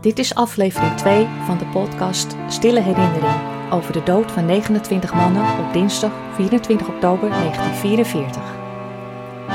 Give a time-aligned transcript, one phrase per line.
[0.00, 3.34] Dit is aflevering 2 van de podcast Stille Herinnering
[3.70, 8.42] over de dood van 29 mannen op dinsdag 24 oktober 1944.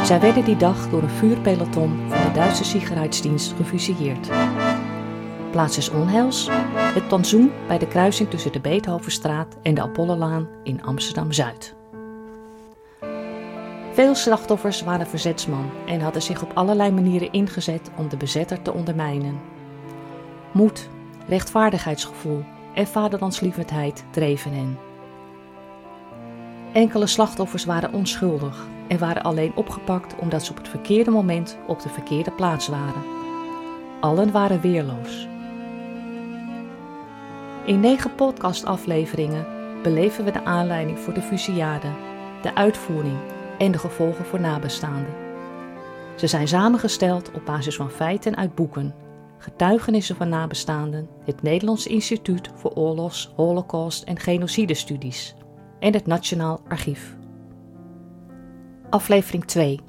[0.03, 4.29] Zij werden die dag door een vuurpeloton van de Duitse Sicherheidsdienst gefusilleerd.
[5.51, 10.83] Plaats is onheils, het plantsoen bij de kruising tussen de Beethovenstraat en de Apollolaan in
[10.83, 11.75] Amsterdam-Zuid.
[13.91, 18.73] Veel slachtoffers waren verzetsman en hadden zich op allerlei manieren ingezet om de bezetter te
[18.73, 19.54] ondermijnen.
[20.55, 20.89] Moed,
[21.27, 24.77] rechtvaardigheidsgevoel en vaderlandslievendheid dreven hen.
[26.73, 31.81] Enkele slachtoffers waren onschuldig en waren alleen opgepakt omdat ze op het verkeerde moment op
[31.81, 33.03] de verkeerde plaats waren.
[33.99, 35.27] Allen waren weerloos.
[37.65, 39.45] In negen podcastafleveringen
[39.83, 41.89] beleven we de aanleiding voor de fusillade,
[42.41, 43.17] de uitvoering
[43.57, 45.13] en de gevolgen voor nabestaanden.
[46.15, 48.93] Ze zijn samengesteld op basis van feiten uit boeken,
[49.45, 55.35] getuigenissen van nabestaanden, het Nederlands Instituut voor Oorlogs, Holocaust en Genocidestudies
[55.79, 57.15] en het Nationaal Archief.
[58.89, 59.79] Aflevering 2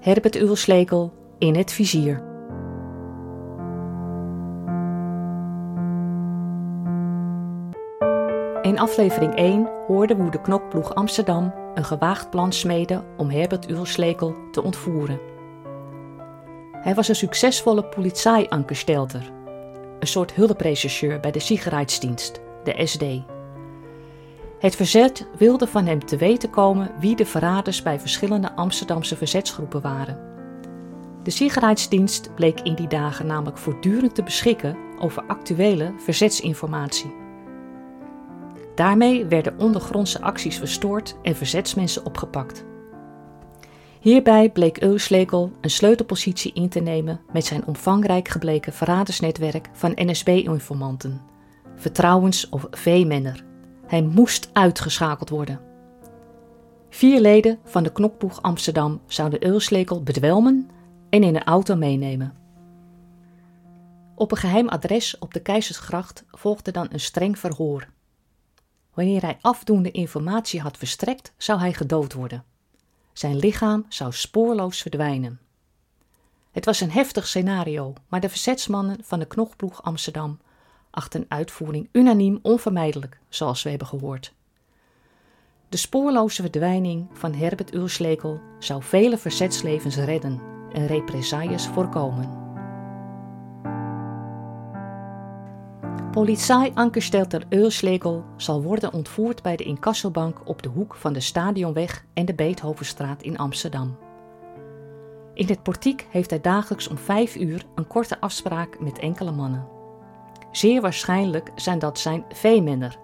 [0.00, 2.22] Herbert Ulslegel in het vizier.
[8.62, 13.70] In aflevering 1 hoorden we hoe de knokploeg Amsterdam een gewaagd plan smeden om Herbert
[13.70, 15.33] Ulslekel te ontvoeren.
[16.84, 19.30] Hij was een succesvolle politieankerstelter,
[19.98, 23.02] een soort hulprechercheur bij de Sicherheidsdienst, de SD.
[24.58, 29.80] Het verzet wilde van hem te weten komen wie de verraders bij verschillende Amsterdamse verzetsgroepen
[29.80, 30.18] waren.
[31.22, 37.14] De Sicherheidsdienst bleek in die dagen namelijk voortdurend te beschikken over actuele verzetsinformatie.
[38.74, 42.64] Daarmee werden ondergrondse acties verstoord en verzetsmensen opgepakt.
[44.04, 51.20] Hierbij bleek Euslekel een sleutelpositie in te nemen met zijn omvangrijk gebleken verradersnetwerk van NSB-informanten,
[51.74, 53.44] vertrouwens- of veemenner.
[53.86, 55.60] Hij moest uitgeschakeld worden.
[56.90, 60.70] Vier leden van de knokploeg Amsterdam zouden Euslekel bedwelmen
[61.10, 62.34] en in een auto meenemen.
[64.14, 67.88] Op een geheim adres op de Keizersgracht volgde dan een streng verhoor.
[68.94, 72.44] Wanneer hij afdoende informatie had verstrekt, zou hij gedood worden.
[73.14, 75.40] Zijn lichaam zou spoorloos verdwijnen.
[76.50, 80.38] Het was een heftig scenario, maar de verzetsmannen van de knokploeg Amsterdam
[80.90, 84.34] achten uitvoering unaniem onvermijdelijk, zoals we hebben gehoord.
[85.68, 90.40] De spoorloze verdwijning van Herbert Ulslekel zou vele verzetslevens redden
[90.72, 92.43] en represailles voorkomen.
[96.14, 102.24] Politie-ankerstelter Eulslegel zal worden ontvoerd bij de incassobank op de hoek van de Stadionweg en
[102.24, 103.96] de Beethovenstraat in Amsterdam.
[105.34, 109.66] In het portiek heeft hij dagelijks om vijf uur een korte afspraak met enkele mannen.
[110.50, 112.98] Zeer waarschijnlijk zijn dat zijn veemenner.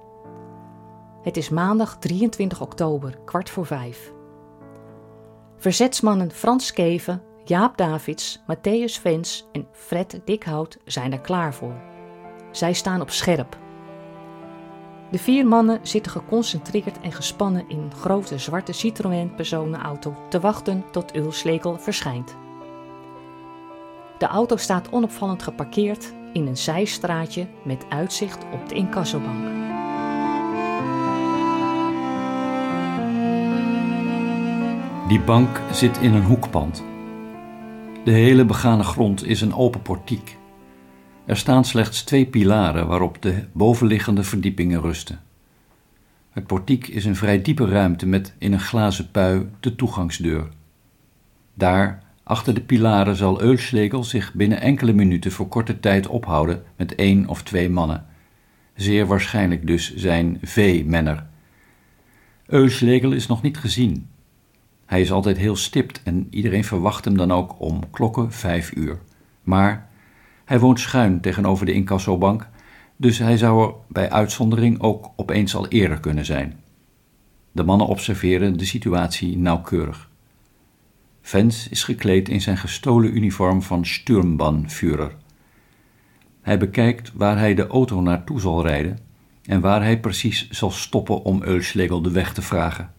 [1.23, 4.13] Het is maandag 23 oktober, kwart voor vijf.
[5.57, 11.90] Verzetsmannen Frans Keven, Jaap Davids, Matthäus Vens en Fred Dikhout zijn er klaar voor.
[12.51, 13.59] Zij staan op scherp.
[15.11, 20.85] De vier mannen zitten geconcentreerd en gespannen in een grote zwarte Citroën personenauto te wachten
[20.91, 22.37] tot Ulslekel verschijnt.
[24.19, 29.45] De auto staat onopvallend geparkeerd in een zijstraatje met uitzicht op de incassobank.
[35.09, 36.85] Die bank zit in een hoekpand.
[38.05, 40.40] De hele begane grond is een open portiek.
[41.25, 45.21] Er staan slechts twee pilaren waarop de bovenliggende verdiepingen rusten.
[46.31, 50.49] Het portiek is een vrij diepe ruimte met in een glazen pui de toegangsdeur.
[51.55, 56.95] Daar, achter de pilaren, zal Eulslegel zich binnen enkele minuten voor korte tijd ophouden met
[56.95, 58.07] één of twee mannen.
[58.75, 61.27] Zeer waarschijnlijk dus zijn veemenner.
[62.47, 64.09] Eulslegel is nog niet gezien.
[64.87, 68.99] Hij is altijd heel stipt en iedereen verwacht hem dan ook om klokken vijf uur.
[69.43, 69.90] Maar
[70.51, 72.49] hij woont schuin tegenover de incassobank,
[72.97, 76.61] dus hij zou er bij uitzondering ook opeens al eerder kunnen zijn.
[77.53, 80.11] De mannen observeren de situatie nauwkeurig.
[81.23, 85.17] Vens is gekleed in zijn gestolen uniform van Sturmbannführer.
[86.41, 88.99] Hij bekijkt waar hij de auto naartoe zal rijden
[89.45, 92.93] en waar hij precies zal stoppen om Eulslegel de weg te vragen.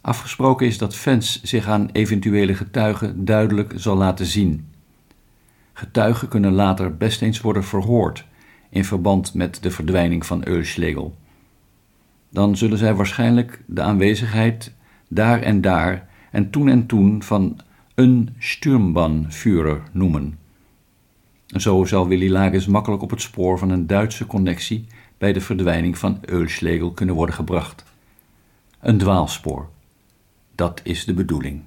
[0.00, 4.67] Afgesproken is dat Vens zich aan eventuele getuigen duidelijk zal laten zien
[5.78, 8.24] Getuigen kunnen later best eens worden verhoord
[8.68, 11.16] in verband met de verdwijning van Eulslegel.
[12.30, 14.74] Dan zullen zij waarschijnlijk de aanwezigheid
[15.08, 17.58] daar en daar en toen en toen van
[17.94, 20.38] een Sturmbannführer noemen.
[21.46, 24.86] En zo zou Willy Lagers makkelijk op het spoor van een Duitse connectie
[25.18, 27.84] bij de verdwijning van Eulschlegel kunnen worden gebracht.
[28.80, 29.68] Een dwaalspoor.
[30.54, 31.62] Dat is de bedoeling.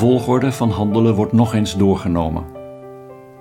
[0.00, 2.44] Volgorde van handelen wordt nog eens doorgenomen.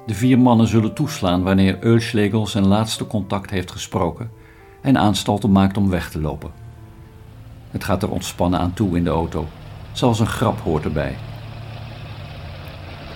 [0.05, 4.31] De vier mannen zullen toeslaan wanneer Eulschlegel zijn laatste contact heeft gesproken
[4.81, 6.51] en aanstalten maakt om weg te lopen.
[7.71, 9.47] Het gaat er ontspannen aan toe in de auto.
[9.91, 11.15] Zelfs een grap hoort erbij.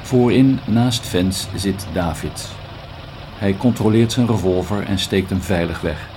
[0.01, 2.49] Voorin, naast Vens, zit David.
[3.37, 6.09] Hij controleert zijn revolver en steekt hem veilig weg.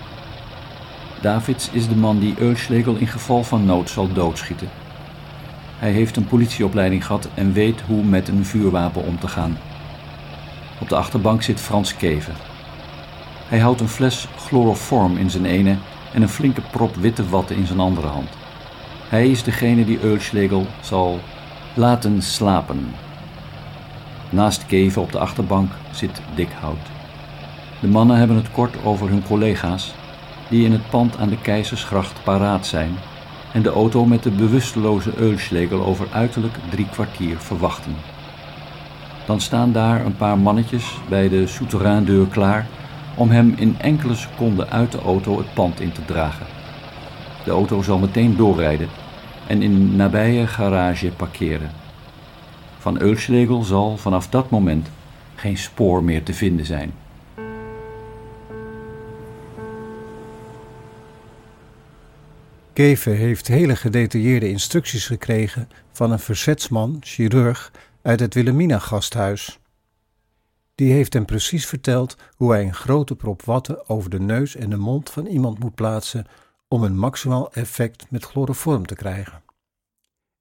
[1.22, 4.68] Davids is de man die Eulschlegel in geval van nood zal doodschieten.
[5.78, 9.58] Hij heeft een politieopleiding gehad en weet hoe met een vuurwapen om te gaan.
[10.80, 12.34] Op de achterbank zit Frans Keven.
[13.48, 15.76] Hij houdt een fles chloroform in zijn ene
[16.12, 18.28] en een flinke prop witte watten in zijn andere hand.
[19.08, 21.20] Hij is degene die Eulschlegel zal
[21.74, 22.94] laten slapen.
[24.30, 26.86] Naast Keven op de achterbank zit Dikhout.
[27.80, 29.94] De mannen hebben het kort over hun collega's
[30.48, 32.96] die in het pand aan de Keizersgracht paraat zijn
[33.56, 37.94] en de auto met de bewusteloze Eulschlegel over uiterlijk drie kwartier verwachten.
[39.26, 42.66] Dan staan daar een paar mannetjes bij de souterraindeur klaar
[43.14, 46.46] om hem in enkele seconden uit de auto het pand in te dragen.
[47.44, 48.88] De auto zal meteen doorrijden
[49.46, 51.70] en in een nabije garage parkeren.
[52.78, 54.90] Van Eulschlegel zal vanaf dat moment
[55.34, 56.92] geen spoor meer te vinden zijn.
[62.76, 69.60] Keven heeft hele gedetailleerde instructies gekregen van een verzetsman, chirurg, uit het Wilhelmina-gasthuis.
[70.74, 74.70] Die heeft hem precies verteld hoe hij een grote prop watten over de neus en
[74.70, 76.26] de mond van iemand moet plaatsen
[76.68, 79.42] om een maximaal effect met chloroform te krijgen.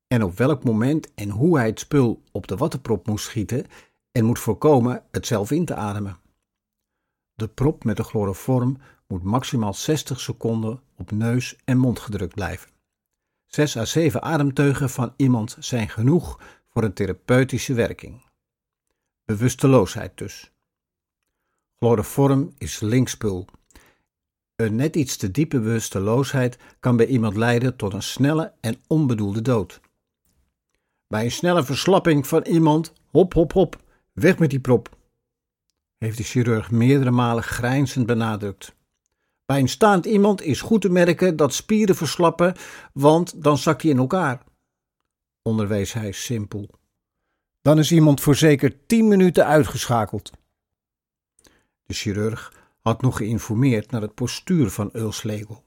[0.07, 3.65] En op welk moment en hoe hij het spul op de wattenprop moet schieten
[4.11, 6.17] en moet voorkomen het zelf in te ademen.
[7.33, 12.69] De prop met de chloroform moet maximaal 60 seconden op neus en mond gedrukt blijven.
[13.45, 18.21] 6 à 7 ademteugen van iemand zijn genoeg voor een therapeutische werking.
[19.25, 20.51] Bewusteloosheid dus.
[21.75, 23.47] Chloroform is linkspul.
[24.55, 29.41] Een net iets te diepe bewusteloosheid kan bij iemand leiden tot een snelle en onbedoelde
[29.41, 29.81] dood.
[31.07, 33.81] Bij een snelle verslapping van iemand, hop, hop, hop,
[34.13, 34.97] weg met die prop,
[35.97, 38.74] heeft de chirurg meerdere malen grijnzend benadrukt.
[39.45, 42.55] Bij een staand iemand is goed te merken dat spieren verslappen,
[42.93, 44.43] want dan zakt hij in elkaar,
[45.41, 46.69] onderwees hij simpel.
[47.61, 50.31] Dan is iemand voor zeker tien minuten uitgeschakeld.
[51.85, 55.63] De chirurg had nog geïnformeerd naar het postuur van Ulslegel.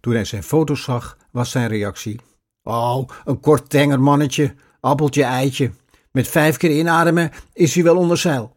[0.00, 2.20] Toen hij zijn foto's zag, was zijn reactie:
[2.62, 5.72] Oh, een kort tenger mannetje, appeltje eitje.
[6.10, 8.56] Met vijf keer inademen is hij wel onder zeil.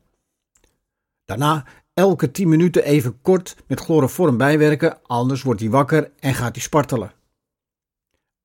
[1.26, 6.56] Daarna elke tien minuten even kort met chloroform bijwerken, anders wordt hij wakker en gaat
[6.56, 7.14] hij spartelen.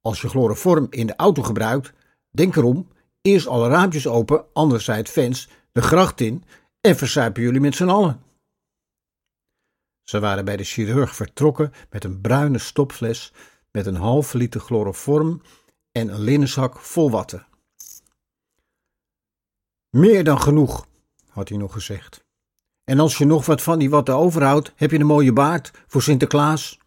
[0.01, 1.93] Als je chloroform in de auto gebruikt,
[2.31, 2.89] denk erom,
[3.23, 6.45] eerst alle raampjes open, anders zijn het fans de gracht in
[6.81, 8.23] en versuipen jullie met z'n allen.
[10.03, 13.33] Ze waren bij de chirurg vertrokken met een bruine stopfles
[13.71, 15.43] met een halve liter chloroform
[15.93, 17.47] en een linnenzak vol watten.
[19.91, 20.87] Meer dan genoeg,
[21.29, 22.29] had hij nog gezegd.
[22.91, 26.03] En als je nog wat van die watten overhoudt, heb je een mooie baard voor
[26.03, 26.79] Sinterklaas.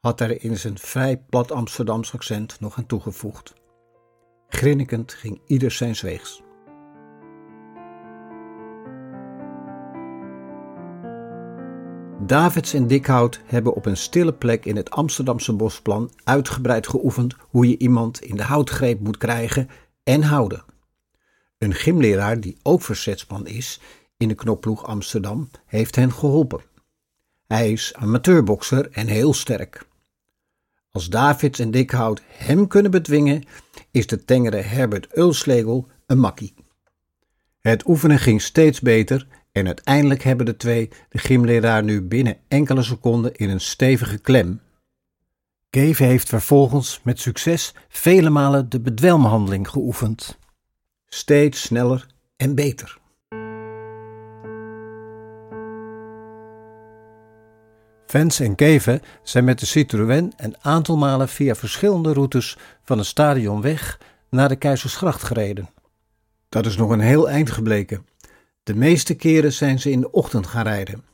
[0.00, 3.54] Had hij in zijn vrij plat Amsterdams accent nog aan toegevoegd.
[4.48, 6.42] Grinnikend ging ieder zijn weegs.
[12.26, 17.68] Davids en Dikhout hebben op een stille plek in het Amsterdamse bosplan uitgebreid geoefend hoe
[17.68, 19.68] je iemand in de houtgreep moet krijgen
[20.04, 20.64] en houden.
[21.58, 23.80] Een gymleraar die ook verzetsman is
[24.24, 26.60] in de knopploeg Amsterdam heeft hen geholpen.
[27.46, 29.86] Hij is amateurbokser en heel sterk.
[30.90, 33.44] Als Davids en Dikhout hem kunnen bedwingen,
[33.90, 36.54] is de tengere Herbert Ulslegel een makkie.
[37.60, 42.82] Het oefenen ging steeds beter en uiteindelijk hebben de twee de gymleraar nu binnen enkele
[42.82, 44.60] seconden in een stevige klem.
[45.70, 50.38] Keven heeft vervolgens met succes vele malen de bedwelmhandeling geoefend.
[51.06, 53.02] Steeds sneller en beter.
[58.06, 63.06] Fans en Keven zijn met de Citroën een aantal malen via verschillende routes van het
[63.06, 65.68] stadion weg naar de Keizersgracht gereden.
[66.48, 68.06] Dat is nog een heel eind gebleken.
[68.62, 71.04] De meeste keren zijn ze in de ochtend gaan rijden.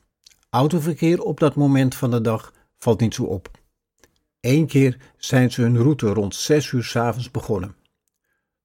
[0.50, 3.50] Autoverkeer op dat moment van de dag valt niet zo op.
[4.40, 7.76] Eén keer zijn ze hun route rond zes uur 's avonds begonnen.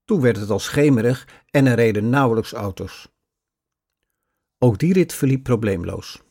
[0.06, 3.08] Toen werd het al schemerig en er reden nauwelijks auto's.
[4.60, 6.22] Ook die rit verliep probleemloos,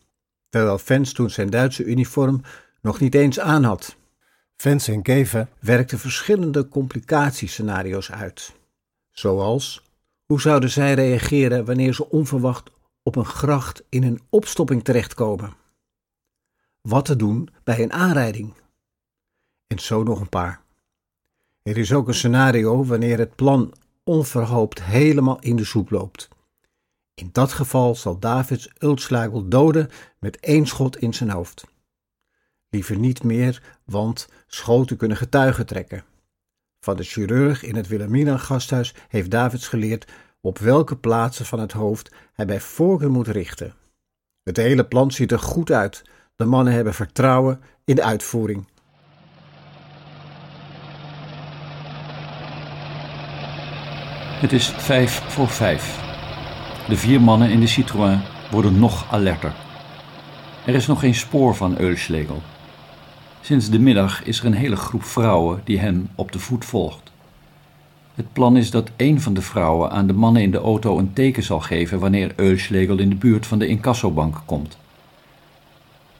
[0.54, 2.40] terwijl Vens toen zijn Duitse uniform
[2.80, 3.96] nog niet eens aan had.
[4.56, 8.54] Vens en Keve werkten verschillende complicatiescenario's uit,
[9.10, 9.82] zoals
[10.24, 12.70] hoe zouden zij reageren wanneer ze onverwacht
[13.02, 15.52] op een gracht in een opstopping terechtkomen?
[16.80, 18.54] Wat te doen bij een aanrijding?
[19.66, 20.60] En zo nog een paar.
[21.62, 26.28] Er is ook een scenario wanneer het plan onverhoopt helemaal in de soep loopt.
[27.14, 31.64] In dat geval zal Davids Ultslagel doden met één schot in zijn hoofd.
[32.68, 36.04] Liever niet meer, want schoten kunnen getuigen trekken.
[36.80, 41.72] Van de chirurg in het Wilhelmina gasthuis heeft Davids geleerd op welke plaatsen van het
[41.72, 43.74] hoofd hij bij voorkeur moet richten.
[44.42, 46.02] Het hele plan ziet er goed uit.
[46.36, 48.68] De mannen hebben vertrouwen in de uitvoering.
[54.40, 56.03] Het is vijf voor vijf.
[56.88, 59.52] De vier mannen in de Citroën worden nog alerter.
[60.64, 62.42] Er is nog geen spoor van Eulschlegel.
[63.40, 67.12] Sinds de middag is er een hele groep vrouwen die hem op de voet volgt.
[68.14, 71.12] Het plan is dat een van de vrouwen aan de mannen in de auto een
[71.12, 74.78] teken zal geven wanneer Eulschlegel in de buurt van de incassobank komt.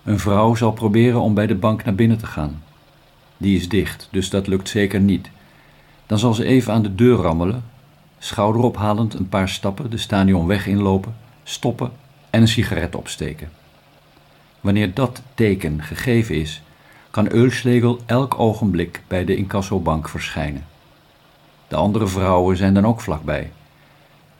[0.04, 2.62] Een vrouw zal proberen om bij de bank naar binnen te gaan.
[3.37, 5.30] Die is dicht, dus dat lukt zeker niet.
[6.06, 7.64] Dan zal ze even aan de deur rammelen,
[8.25, 11.93] schouderophalend een paar stappen de stadionweg inlopen, stoppen
[12.31, 13.50] en een sigaret opsteken.
[14.61, 16.62] Wanneer dat teken gegeven is,
[17.11, 20.66] kan Eulschlegel elk ogenblik bij de incassobank verschijnen.
[21.69, 23.52] De andere vrouwen zijn dan ook vlakbij.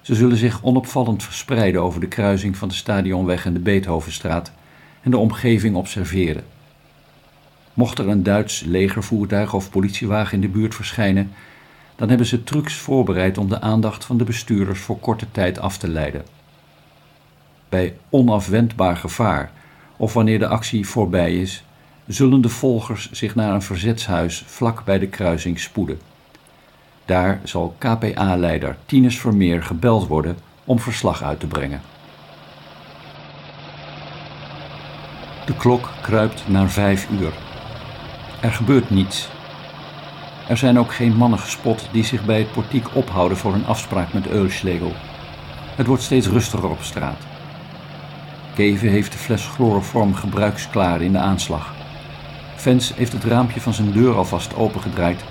[0.00, 4.53] Ze zullen zich onopvallend verspreiden over de kruising van de Stadionweg en de Beethovenstraat
[5.03, 6.45] en de omgeving observeren.
[7.75, 11.33] Mocht er een Duits legervoertuig of politiewagen in de buurt verschijnen,
[11.97, 15.79] dan hebben ze trucs voorbereid om de aandacht van de bestuurders voor korte tijd af
[15.79, 16.25] te leiden.
[17.69, 19.53] Bij onafwendbaar gevaar
[19.97, 21.65] of wanneer de actie voorbij is,
[22.07, 25.99] zullen de volgers zich naar een verzetshuis vlak bij de kruising spoeden.
[27.05, 31.81] Daar zal KPA-leider Tinus Vermeer gebeld worden om verslag uit te brengen.
[35.47, 37.33] De klok kruipt naar vijf uur.
[38.41, 39.29] Er gebeurt niets.
[40.49, 44.13] Er zijn ook geen mannen gespot die zich bij het portiek ophouden voor een afspraak
[44.13, 44.93] met Eulschlegel.
[45.77, 47.19] Het wordt steeds rustiger op straat.
[48.55, 51.75] Keven heeft de fles chloroform gebruiksklaar in de aanslag.
[52.55, 55.25] Vens heeft het raampje van zijn deur alvast opengedraaid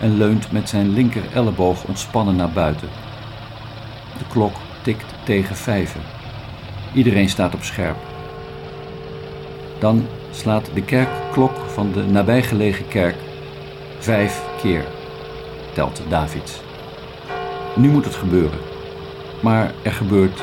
[0.00, 2.88] en leunt met zijn linker elleboog ontspannen naar buiten.
[4.18, 6.00] De klok tikt tegen vijven.
[6.94, 7.96] Iedereen staat op scherp.
[9.78, 13.16] Dan slaat de kerkklok van de nabijgelegen kerk
[14.06, 14.84] vijf keer,
[15.74, 16.62] telt David.
[17.76, 18.58] Nu moet het gebeuren.
[19.42, 20.42] Maar er gebeurt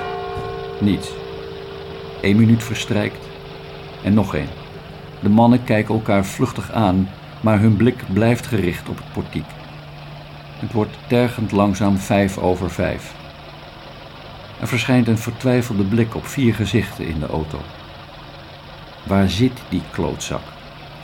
[0.80, 1.12] niets.
[2.22, 3.28] Eén minuut verstrijkt
[4.04, 4.50] en nog één.
[5.20, 7.10] De mannen kijken elkaar vluchtig aan
[7.42, 9.48] maar hun blik blijft gericht op het portiek.
[10.60, 13.16] Het wordt tergend langzaam vijf over vijf.
[14.62, 17.60] Er verschijnt een vertwijfelde blik op vier gezichten in de auto.
[19.04, 20.44] Waar zit die klootzak?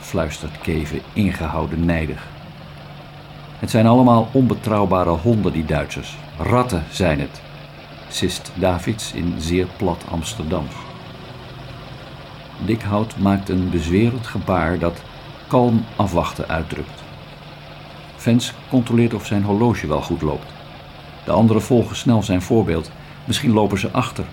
[0.00, 2.38] fluistert Keven ingehouden nijdig.
[3.60, 6.16] Het zijn allemaal onbetrouwbare honden, die Duitsers.
[6.38, 7.40] Ratten zijn het,
[8.08, 10.64] sist Davids in zeer plat Amsterdam.
[12.64, 15.02] Dikhout maakt een bezwerend gebaar dat
[15.48, 17.02] kalm afwachten uitdrukt.
[18.16, 20.52] Vens controleert of zijn horloge wel goed loopt.
[21.24, 22.90] De anderen volgen snel zijn voorbeeld.
[23.24, 24.24] Misschien lopen ze achter.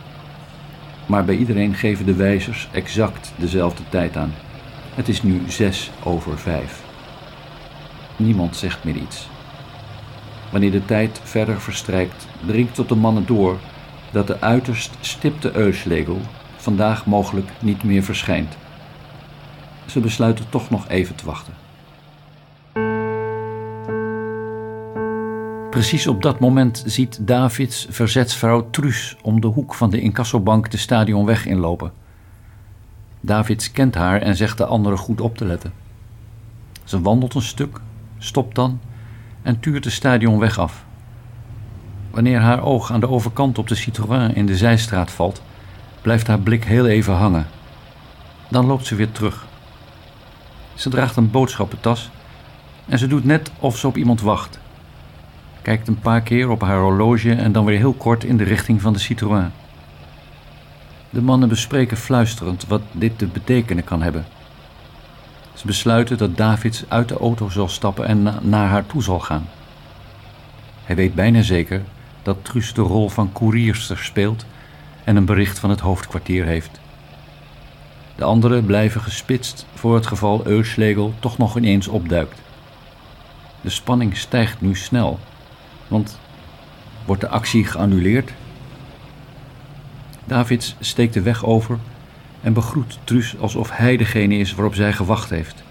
[1.06, 4.34] Maar bij iedereen geven de wijzers exact dezelfde tijd aan.
[4.96, 6.87] Het is nu zes over vijf.
[8.18, 9.30] Niemand zegt meer iets.
[10.52, 13.58] Wanneer de tijd verder verstrijkt, dringt tot de mannen door
[14.12, 16.20] dat de uiterst stipte Euslegel
[16.56, 18.58] vandaag mogelijk niet meer verschijnt.
[19.86, 21.54] Ze besluiten toch nog even te wachten.
[25.70, 30.78] Precies op dat moment ziet Davids verzetsvrouw Truus om de hoek van de incassobank de
[30.78, 31.92] stadionweg inlopen.
[33.22, 35.74] Davids kent haar en zegt de anderen goed op te letten.
[36.84, 37.80] Ze wandelt een stuk,
[38.18, 38.80] stopt dan
[39.42, 40.86] en tuurt de stadionweg af.
[42.12, 45.42] Wanneer haar oog aan de overkant op de Citroën in de zijstraat valt,
[46.02, 47.48] blijft haar blik heel even hangen.
[48.50, 49.46] Dan loopt ze weer terug.
[50.74, 52.10] Ze draagt een boodschappentas
[52.86, 54.60] en ze doet net of ze op iemand wacht.
[55.62, 58.82] Kijkt een paar keer op haar horloge en dan weer heel kort in de richting
[58.82, 59.52] van de Citroën.
[61.10, 64.26] De mannen bespreken fluisterend wat dit te betekenen kan hebben.
[65.58, 69.48] Ze besluiten dat Davids uit de auto zal stappen en naar haar toe zal gaan.
[70.84, 71.84] Hij weet bijna zeker
[72.24, 74.46] dat Truus de rol van koerierster speelt
[75.04, 76.80] en een bericht van het hoofdkwartier heeft.
[78.16, 82.42] De anderen blijven gespitst voor het geval Euslegel toch nog ineens opduikt.
[83.62, 85.20] De spanning stijgt nu snel,
[85.88, 86.20] want
[87.06, 88.32] wordt de actie geannuleerd?
[90.26, 91.80] Davids steekt de weg over
[92.42, 95.64] en begroet Truus alsof hij degene is waarop zij gewacht heeft.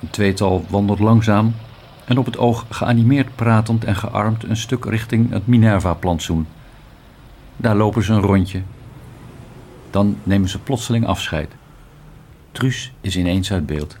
[0.00, 1.54] Het tweetal wandelt langzaam
[2.04, 6.46] en op het oog geanimeerd pratend en gearmd een stuk richting het Minerva-plantsoen.
[7.56, 8.62] Daar lopen ze een rondje.
[9.90, 11.52] Dan nemen ze plotseling afscheid.
[12.52, 13.98] Truus is ineens uit beeld.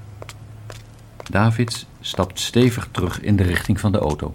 [1.30, 4.34] Davids stapt stevig terug in de richting van de auto.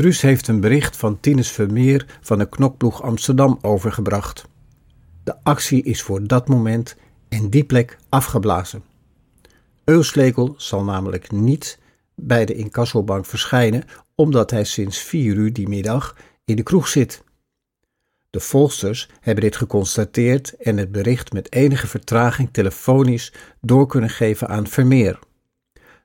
[0.00, 4.44] Truus heeft een bericht van Tinus Vermeer van de knokploeg Amsterdam overgebracht.
[5.24, 6.96] De actie is voor dat moment
[7.28, 8.82] en die plek afgeblazen.
[9.84, 11.78] Euslekel zal namelijk niet
[12.14, 17.24] bij de incassobank verschijnen omdat hij sinds vier uur die middag in de kroeg zit.
[18.30, 24.48] De volsters hebben dit geconstateerd en het bericht met enige vertraging telefonisch door kunnen geven
[24.48, 25.18] aan Vermeer.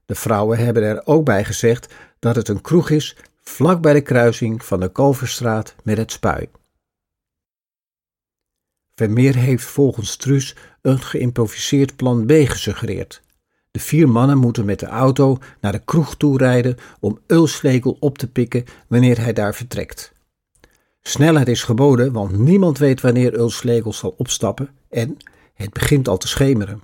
[0.05, 3.15] De vrouwen hebben er ook bij gezegd dat het een kroeg is
[3.49, 6.49] vlak bij de kruising van de Kalverstraat met het Spui.
[8.95, 13.21] Vermeer heeft volgens Truus een geïmproviseerd plan B gesuggereerd.
[13.71, 18.17] De vier mannen moeten met de auto naar de kroeg toe rijden om Ulslegel op
[18.17, 20.13] te pikken wanneer hij daar vertrekt.
[21.01, 25.17] Snelheid is geboden, want niemand weet wanneer Ulslegel zal opstappen en
[25.53, 26.83] het begint al te schemeren.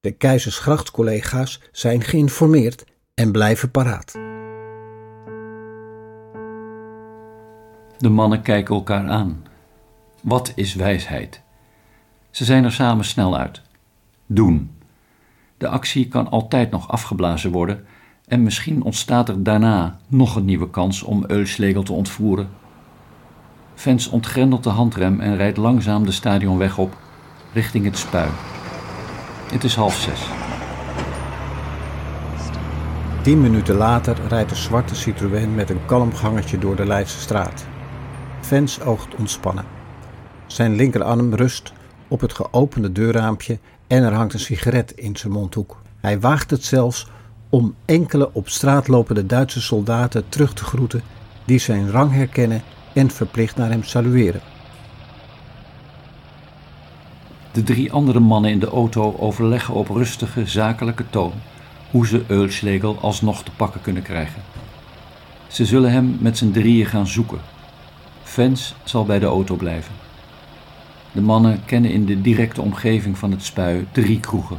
[0.00, 4.33] De Keizersgracht-collega's zijn geïnformeerd en blijven paraat.
[7.98, 9.44] De mannen kijken elkaar aan.
[10.22, 11.42] Wat is wijsheid?
[12.30, 13.62] Ze zijn er samen snel uit.
[14.26, 14.70] Doen.
[15.58, 17.86] De actie kan altijd nog afgeblazen worden
[18.28, 22.48] en misschien ontstaat er daarna nog een nieuwe kans om Eulslegel te ontvoeren.
[23.74, 26.96] Vens ontgrendelt de handrem en rijdt langzaam de stadionweg op,
[27.52, 28.28] richting het spui.
[29.52, 30.20] Het is half zes.
[33.22, 37.66] Tien minuten later rijdt de zwarte Citroën met een kalm gangetje door de Leidse straat.
[38.44, 39.64] Vens oogt ontspannen.
[40.46, 41.72] Zijn linkerarm rust
[42.08, 45.80] op het geopende deurraampje en er hangt een sigaret in zijn mondhoek.
[46.00, 47.06] Hij waagt het zelfs
[47.48, 51.02] om enkele op straat lopende Duitse soldaten terug te groeten
[51.44, 54.40] die zijn rang herkennen en verplicht naar hem salueren.
[57.52, 61.32] De drie andere mannen in de auto overleggen op rustige, zakelijke toon
[61.90, 64.42] hoe ze Eulslegel alsnog te pakken kunnen krijgen.
[65.46, 67.53] Ze zullen hem met z'n drieën gaan zoeken.
[68.34, 69.92] Vens zal bij de auto blijven.
[71.12, 74.58] De mannen kennen in de directe omgeving van het spui drie kroegen.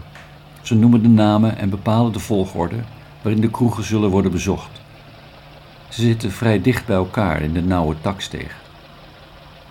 [0.61, 2.75] Ze noemen de namen en bepalen de volgorde
[3.21, 4.81] waarin de kroegen zullen worden bezocht.
[5.89, 8.55] Ze zitten vrij dicht bij elkaar in de nauwe taksteeg.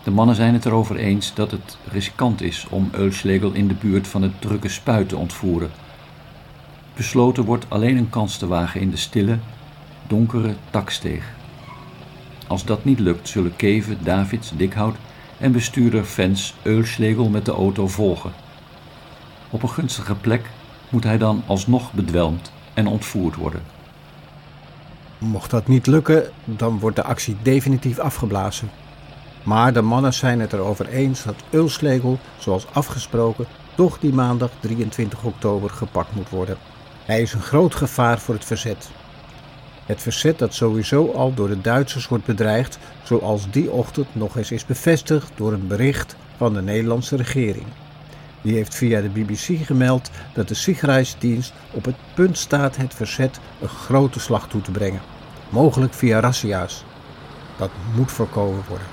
[0.03, 4.09] De mannen zijn het erover eens dat het riskant is om Eulslegel in de buurt
[4.09, 5.71] van het drukke spui te ontvoeren.
[6.97, 9.39] Besloten wordt alleen een kans te wagen in de stille,
[10.07, 11.43] donkere taksteeg.
[12.47, 14.97] Als dat niet lukt, zullen Keven, Davids, Dikhout
[15.39, 18.33] en bestuurder Fens Eulslegel met de auto volgen.
[19.51, 20.51] Op een gunstige plek
[20.89, 23.63] moet hij dan alsnog bedwelmd en ontvoerd worden.
[25.19, 28.71] Mocht dat niet lukken, dan wordt de actie definitief afgeblazen.
[29.43, 35.25] Maar de mannen zijn het erover eens dat Eulslegel, zoals afgesproken, toch die maandag 23
[35.25, 36.57] oktober gepakt moet worden.
[37.05, 38.91] Hij is een groot gevaar voor het verzet.
[39.87, 44.51] Het verzet dat sowieso al door de Duitsers wordt bedreigd, zoals die ochtend nog eens
[44.51, 47.67] is bevestigd door een bericht van de Nederlandse regering.
[48.43, 53.41] Die heeft via de BBC gemeld dat de Sicherheidsdienst op het punt staat het verzet
[53.61, 55.01] een grote slag toe te brengen,
[55.49, 56.85] mogelijk via razzia's.
[57.59, 58.87] Dat moet voorkomen worden.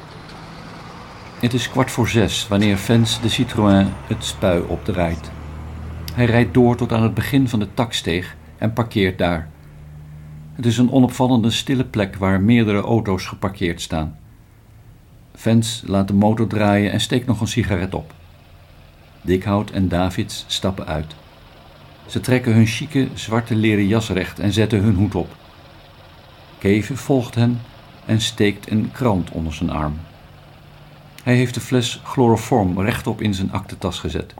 [1.40, 5.32] Het is kwart voor zes wanneer Vens de Citroën het spui opdraait.
[6.14, 9.50] Hij rijdt door tot aan het begin van de taksteeg en parkeert daar.
[10.62, 14.18] Het is een onopvallende stille plek waar meerdere auto's geparkeerd staan.
[15.34, 18.14] Vens laat de motor draaien en steekt nog een sigaret op.
[19.22, 21.16] Dikhout en Davids stappen uit.
[22.06, 25.36] Ze trekken hun chique zwarte leren jas recht en zetten hun hoed op.
[26.58, 27.62] Keven volgt hen
[28.06, 29.94] en steekt een krant onder zijn arm.
[31.24, 34.34] Hij heeft de fles chloroform rechtop in zijn aktentas gezet.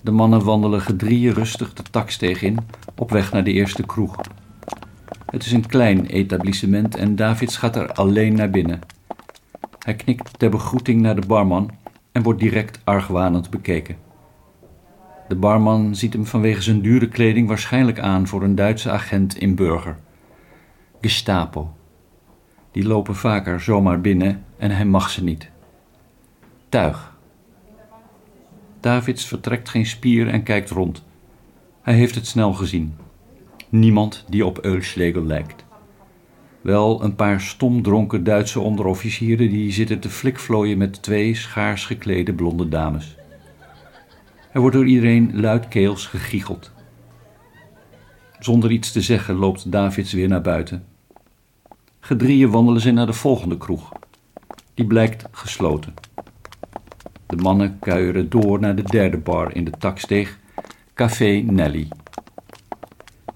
[0.00, 2.58] De mannen wandelen gedrieën rustig de taksteeg in
[2.94, 4.16] op weg naar de eerste kroeg.
[5.30, 8.80] Het is een klein etablissement en Davids gaat er alleen naar binnen.
[9.78, 11.70] Hij knikt ter begroeting naar de barman
[12.12, 13.96] en wordt direct argwanend bekeken.
[15.28, 19.54] De barman ziet hem vanwege zijn dure kleding waarschijnlijk aan voor een Duitse agent in
[19.54, 19.96] burger.
[21.00, 21.74] Gestapo.
[22.70, 25.50] Die lopen vaker zomaar binnen en hij mag ze niet.
[26.68, 27.16] Tuig.
[28.80, 31.04] Davids vertrekt geen spier en kijkt rond.
[31.82, 32.96] Hij heeft het snel gezien.
[33.68, 35.64] Niemand die op Eulschlegel lijkt.
[36.60, 42.68] Wel een paar stomdronken Duitse onderofficieren die zitten te flikvlooien met twee schaars geklede blonde
[42.68, 43.16] dames.
[44.52, 46.72] Er wordt door iedereen luidkeels gegiecheld.
[48.38, 50.84] Zonder iets te zeggen loopt Davids weer naar buiten.
[52.00, 53.92] Gedrieën wandelen ze naar de volgende kroeg.
[54.74, 55.94] Die blijkt gesloten.
[57.26, 60.38] De mannen kuieren door naar de derde bar in de taksteeg,
[60.94, 61.88] Café Nelly.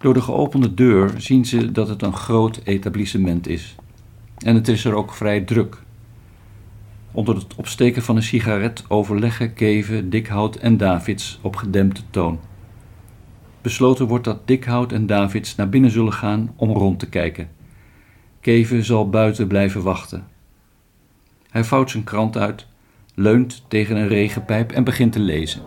[0.03, 3.75] Door de geopende deur zien ze dat het een groot etablissement is.
[4.39, 5.83] En het is er ook vrij druk.
[7.13, 12.41] Onder het opsteken van een sigaret overleggen Keven, Dikhout en Davids op gedempte toon.
[13.61, 17.49] Besloten wordt dat Dikhout en Davids naar binnen zullen gaan om rond te kijken.
[18.41, 20.27] Keven zal buiten blijven wachten.
[21.51, 22.67] Hij vouwt zijn krant uit,
[23.15, 25.63] leunt tegen een regenpijp en begint te lezen.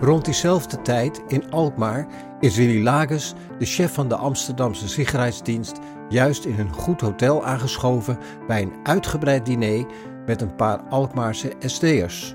[0.00, 2.06] Rond diezelfde tijd in Alkmaar
[2.40, 5.78] is Willy Lagers, de chef van de Amsterdamse Sicherheidsdienst,
[6.08, 9.86] juist in een goed hotel aangeschoven bij een uitgebreid diner
[10.26, 12.34] met een paar Alkmaarse SD'ers.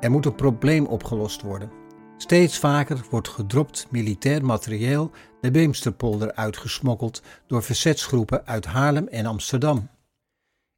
[0.00, 1.70] Er moet een probleem opgelost worden.
[2.16, 9.88] Steeds vaker wordt gedropt militair materieel de Beemsterpolder uitgesmokkeld door verzetsgroepen uit Haarlem en Amsterdam.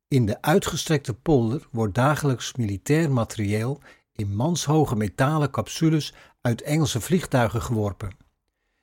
[0.09, 3.80] In de uitgestrekte polder wordt dagelijks militair materieel
[4.16, 8.16] in manshoge metalen capsules uit Engelse vliegtuigen geworpen.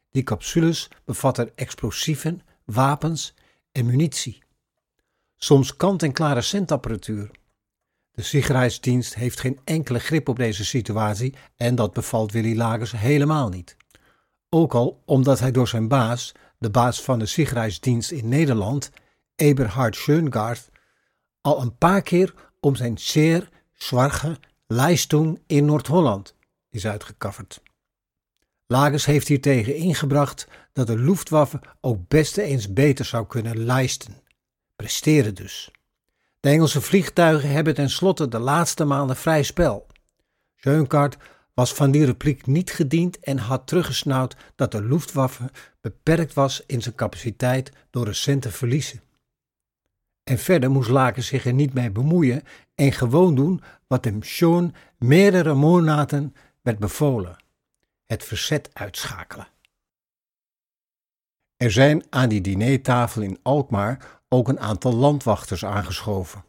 [0.09, 3.33] Die capsules bevatten explosieven, wapens
[3.71, 4.43] en munitie.
[5.35, 7.31] Soms kant-en-klare centapparatuur.
[8.11, 13.49] De Sicherheidsdienst heeft geen enkele grip op deze situatie en dat bevalt Willy Lagers helemaal
[13.49, 13.77] niet.
[14.49, 18.91] Ook al omdat hij door zijn baas, de baas van de Sicherheidsdienst in Nederland,
[19.35, 20.69] Eberhard Schöngaard,
[21.41, 24.37] al een paar keer om zijn zeer zwarge
[24.73, 26.35] Leistung in Noord-Holland
[26.69, 27.61] is uitgekafferd.
[28.67, 34.21] Lagers heeft hiertegen ingebracht dat de Luftwaffe ook best eens beter zou kunnen lijsten.
[34.75, 35.71] Presteren dus.
[36.39, 39.87] De Engelse vliegtuigen hebben tenslotte de laatste maanden vrij spel.
[40.55, 41.17] Schönkaart
[41.53, 46.81] was van die repliek niet gediend en had teruggesnauwd dat de Luftwaffe beperkt was in
[46.81, 49.01] zijn capaciteit door recente verliezen.
[50.31, 52.43] En verder moest Laken zich er niet mee bemoeien
[52.75, 57.35] en gewoon doen wat hem schon meerdere maanden werd bevolen:
[58.05, 59.47] het verzet uitschakelen.
[61.57, 66.43] Er zijn aan die dinertafel in Alkmaar ook een aantal landwachters aangeschoven.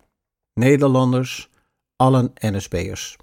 [0.54, 1.50] Nederlanders,
[1.96, 3.16] allen NSB'ers.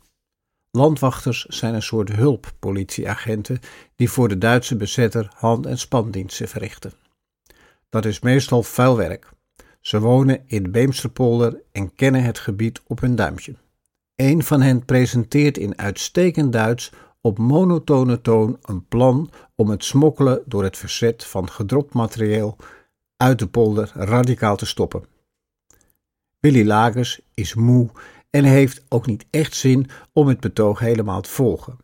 [0.72, 3.60] Landwachters zijn een soort hulppolitieagenten
[3.95, 6.93] die voor de Duitse bezetter hand- en spandiensten verrichten.
[7.89, 9.38] Dat is meestal vuil werk.
[9.80, 13.56] Ze wonen in de Beemsterpolder en kennen het gebied op hun duimpje.
[14.15, 20.42] Een van hen presenteert in uitstekend Duits op monotone toon een plan om het smokkelen
[20.46, 22.56] door het verzet van gedropt materieel
[23.18, 25.04] uit de polder radicaal te stoppen.
[26.39, 27.89] Willy Lagers is moe
[28.30, 31.78] en heeft ook niet echt zin om het betoog helemaal te volgen.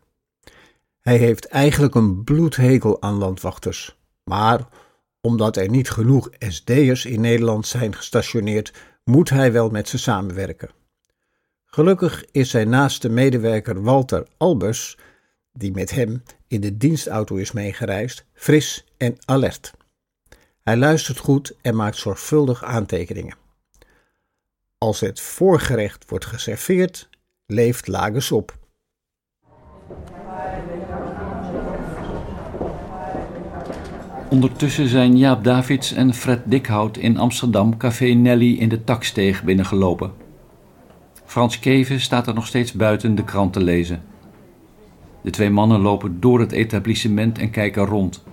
[1.00, 4.68] Hij heeft eigenlijk een bloedhekel aan landwachters, maar
[5.26, 8.72] omdat er niet genoeg SD'ers in Nederland zijn gestationeerd,
[9.04, 10.70] moet hij wel met ze samenwerken.
[11.64, 14.98] Gelukkig is zijn naaste medewerker Walter Albers,
[15.52, 19.72] die met hem in de dienstauto is meegereisd, fris en alert.
[20.62, 23.36] Hij luistert goed en maakt zorgvuldig aantekeningen.
[24.78, 27.08] Als het voorgerecht wordt geserveerd,
[27.46, 28.58] leeft Lagers op.
[34.36, 40.12] Ondertussen zijn Jaap Davids en Fred Dikhout in Amsterdam Café Nelly in de taksteeg binnengelopen.
[41.24, 44.02] Frans Keven staat er nog steeds buiten de krant te lezen.
[45.22, 48.24] De twee mannen lopen door het etablissement en kijken rond.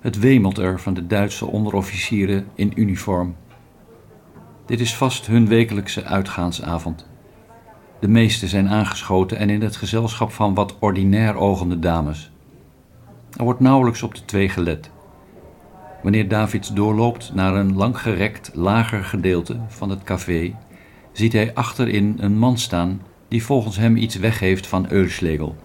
[0.00, 3.34] Het wemelt er van de Duitse onderofficieren in uniform.
[4.66, 7.06] Dit is vast hun wekelijkse uitgaansavond.
[8.00, 12.30] De meesten zijn aangeschoten en in het gezelschap van wat ordinair ogende dames.
[13.36, 14.90] Er wordt nauwelijks op de twee gelet.
[16.02, 20.54] Wanneer Davids doorloopt naar een langgerekt, lager gedeelte van het café,
[21.12, 25.56] ziet hij achterin een man staan die volgens hem iets weggeeft van Eulschlegel.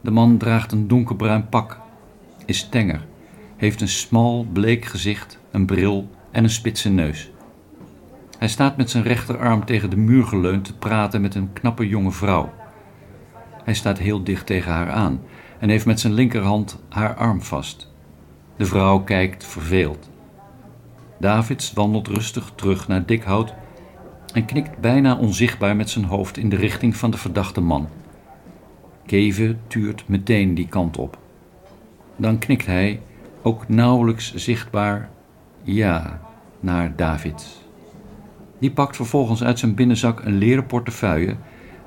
[0.00, 1.80] De man draagt een donkerbruin pak,
[2.46, 3.06] is tenger,
[3.56, 7.30] heeft een smal, bleek gezicht, een bril en een spitse neus.
[8.38, 12.10] Hij staat met zijn rechterarm tegen de muur geleund te praten met een knappe jonge
[12.10, 12.52] vrouw.
[13.64, 15.20] Hij staat heel dicht tegen haar aan
[15.58, 17.93] en heeft met zijn linkerhand haar arm vast.
[18.56, 20.10] De vrouw kijkt verveeld.
[21.18, 23.54] Davids wandelt rustig terug naar Dikhout
[24.32, 27.88] en knikt bijna onzichtbaar met zijn hoofd in de richting van de verdachte man.
[29.06, 31.18] Keve tuurt meteen die kant op.
[32.16, 33.00] Dan knikt hij,
[33.42, 35.10] ook nauwelijks zichtbaar,
[35.62, 36.20] ja,
[36.60, 37.62] naar David.
[38.58, 41.36] Die pakt vervolgens uit zijn binnenzak een leren portefeuille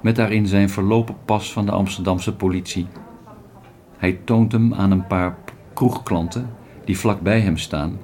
[0.01, 2.87] met daarin zijn verlopen pas van de Amsterdamse politie.
[3.97, 5.37] Hij toont hem aan een paar
[5.73, 6.49] kroegklanten
[6.87, 7.97] die vlak bij hem staan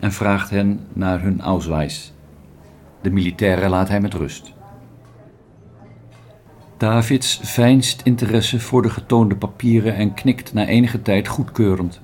[0.00, 2.12] en vraagt hen naar hun Ausweis.
[3.00, 4.52] De militairen laat hij met rust.
[6.76, 12.00] Davids fijnst interesse voor de getoonde papieren en knikt na enige tijd goedkeurend.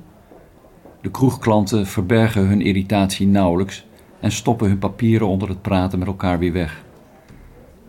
[1.00, 3.86] De kroegklanten verbergen hun irritatie nauwelijks
[4.20, 6.84] en stoppen hun papieren onder het praten met elkaar weer weg.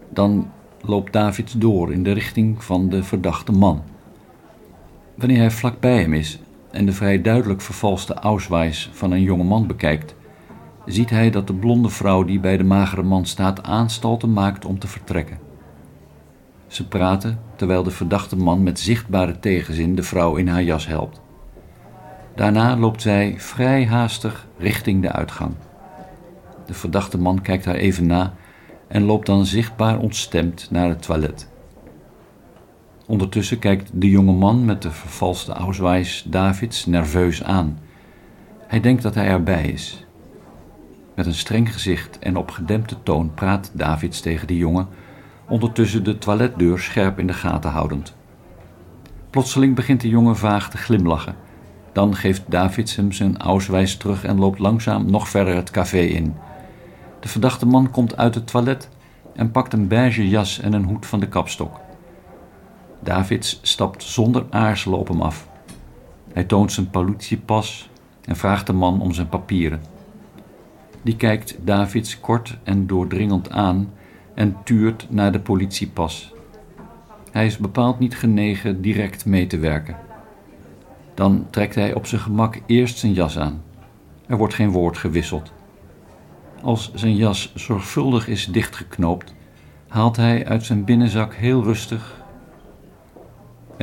[0.09, 0.51] Dan
[0.81, 3.83] loopt David door in de richting van de verdachte man.
[5.15, 6.39] Wanneer hij vlak bij hem is
[6.73, 10.15] en de vrij duidelijk vervalste Ausweis van een jonge man bekijkt,
[10.85, 14.79] ziet hij dat de blonde vrouw die bij de magere man staat aanstalten maakt om
[14.79, 15.39] te vertrekken.
[16.67, 21.21] Ze praten terwijl de verdachte man met zichtbare tegenzin de vrouw in haar jas helpt.
[22.35, 25.53] Daarna loopt zij vrij haastig richting de uitgang.
[26.65, 28.33] De verdachte man kijkt haar even na
[28.87, 31.51] en loopt dan zichtbaar ontstemd naar het toilet.
[33.13, 37.79] Ondertussen kijkt de jonge man met de vervalste Ausweis Davids nerveus aan.
[38.67, 40.05] Hij denkt dat hij erbij is.
[41.15, 44.87] Met een streng gezicht en op gedempte toon praat Davids tegen de jongen,
[45.47, 48.15] ondertussen de toiletdeur scherp in de gaten houdend.
[49.29, 51.35] Plotseling begint de jongen vaag te glimlachen.
[51.91, 56.35] Dan geeft Davids hem zijn Ausweis terug en loopt langzaam nog verder het café in.
[57.19, 58.89] De verdachte man komt uit het toilet
[59.35, 61.82] en pakt een beige jas en een hoed van de kapstok.
[63.03, 65.47] Davids stapt zonder aarzelen op hem af.
[66.33, 67.89] Hij toont zijn politiepas
[68.25, 69.81] en vraagt de man om zijn papieren.
[71.01, 73.93] Die kijkt Davids kort en doordringend aan
[74.33, 76.33] en tuurt naar de politiepas.
[77.31, 79.97] Hij is bepaald niet genegen direct mee te werken.
[81.13, 83.61] Dan trekt hij op zijn gemak eerst zijn jas aan.
[84.25, 85.51] Er wordt geen woord gewisseld.
[86.61, 89.33] Als zijn jas zorgvuldig is dichtgeknoopt,
[89.87, 92.22] haalt hij uit zijn binnenzak heel rustig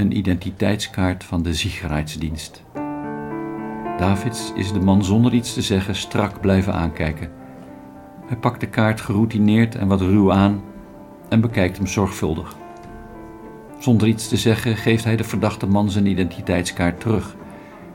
[0.01, 2.63] een identiteitskaart van de Sicherheidsdienst.
[3.99, 7.31] Davids is de man zonder iets te zeggen strak blijven aankijken.
[8.27, 10.63] Hij pakt de kaart geroutineerd en wat ruw aan
[11.29, 12.57] en bekijkt hem zorgvuldig.
[13.79, 17.37] Zonder iets te zeggen geeft hij de verdachte man zijn identiteitskaart terug,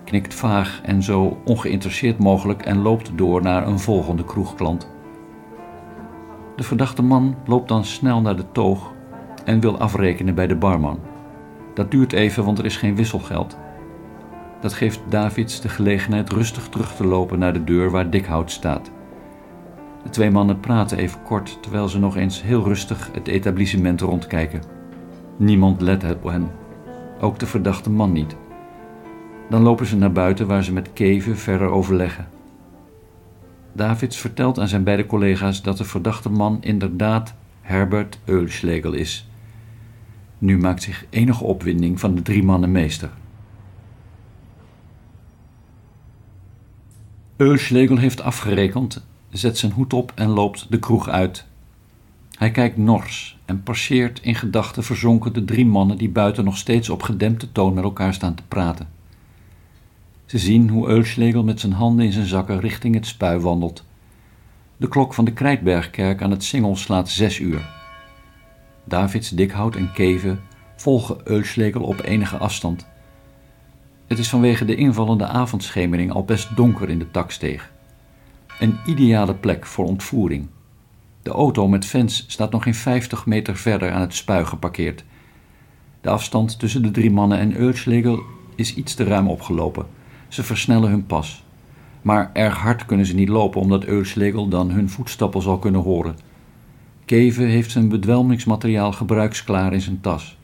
[0.04, 4.90] knikt vaag en zo ongeïnteresseerd mogelijk en loopt door naar een volgende kroegklant.
[6.56, 8.94] De verdachte man loopt dan snel naar de toog
[9.46, 11.00] en wil afrekenen bij de barman.
[11.76, 13.58] Dat duurt even, want er is geen wisselgeld.
[14.62, 18.92] Dat geeft Davids de gelegenheid rustig terug te lopen naar de deur waar Dikhout staat.
[20.04, 24.62] De twee mannen praten even kort terwijl ze nog eens heel rustig het etablissement rondkijken.
[25.38, 26.52] Niemand let op hen,
[27.20, 28.36] ook de verdachte man niet.
[29.50, 32.28] Dan lopen ze naar buiten waar ze met Keven verder overleggen.
[33.74, 39.28] Davids vertelt aan zijn beide collega's dat de verdachte man inderdaad Herbert Eulschlegel is.
[40.46, 43.10] Nu maakt zich enige opwinding van de drie mannen meester.
[47.36, 51.46] Eulschlegel heeft afgerekend, zet zijn hoed op en loopt de kroeg uit.
[52.38, 56.90] Hij kijkt nors en passeert in gedachten verzonken de drie mannen die buiten nog steeds
[56.90, 58.88] op gedempte toon met elkaar staan te praten.
[60.26, 63.86] Ze zien hoe Eulschlegel met zijn handen in zijn zakken richting het spui wandelt.
[64.78, 67.75] De klok van de Krijtbergkerk aan het Singel slaat zes uur.
[68.86, 70.40] Davids, Dikhout en Keven
[70.76, 72.88] volgen Eulschlegel op enige afstand.
[74.08, 77.72] Het is vanwege de invallende avondschemering al best donker in de taksteeg.
[78.60, 80.48] Een ideale plek voor ontvoering.
[81.22, 85.04] De auto met fans staat nog geen 50 meter verder aan het spui geparkeerd.
[86.02, 88.20] De afstand tussen de drie mannen en Eulschlegel
[88.56, 89.86] is iets te ruim opgelopen.
[90.28, 91.44] Ze versnellen hun pas.
[92.02, 96.16] Maar erg hard kunnen ze niet lopen omdat Eulschlegel dan hun voetstappen zal kunnen horen.
[97.06, 100.38] Keven heeft zijn bedwelmingsmateriaal gebruiksklaar in zijn tas.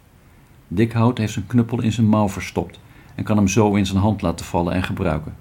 [0.67, 2.79] Dikhout heeft zijn knuppel in zijn mouw verstopt
[3.15, 5.35] en kan hem zo in zijn hand laten vallen en gebruiken.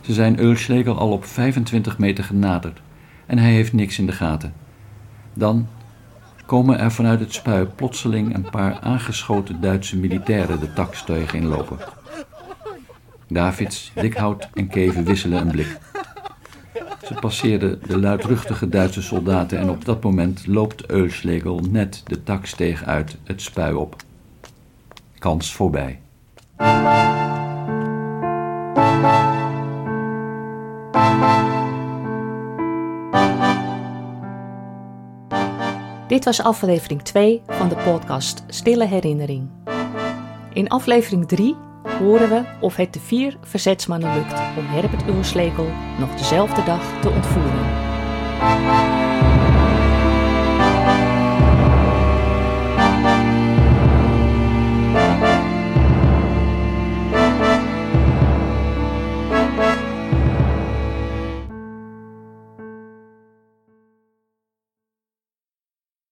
[0.00, 2.80] Ze zijn Eulschlegel al op 25 meter genaderd
[3.26, 4.52] en hij heeft niks in de gaten.
[5.34, 5.66] Dan
[6.46, 11.78] komen er vanuit het spui plotseling een paar aangeschoten Duitse militairen de taksteug inlopen.
[13.28, 15.78] Davids, Dikhout en Keven wisselen een blik.
[17.06, 22.84] Ze passeerden de luidruchtige Duitse soldaten en op dat moment loopt Eulschlegel net de taksteeg
[22.84, 23.96] uit het spui op.
[25.18, 26.00] Kans voorbij.
[36.06, 39.48] Dit was aflevering 2 van de podcast Stille Herinnering.
[40.52, 41.56] In aflevering 3
[41.88, 45.66] horen we of het de vier verzetsmannen lukt om Herbert Ulslekel
[45.98, 49.03] nog dezelfde dag te ontvoeren.